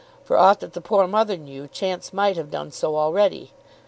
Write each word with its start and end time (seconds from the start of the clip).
For 0.23 0.35
aught 0.35 0.61
that 0.61 0.73
the 0.73 0.81
poor 0.81 1.05
mother 1.05 1.37
knew, 1.37 1.67
Chance 1.67 2.11
might 2.11 2.35
have 2.35 2.49
done 2.49 2.71
so 2.71 2.95
already. 2.97 3.51